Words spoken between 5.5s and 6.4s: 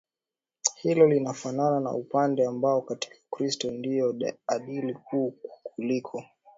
kuliko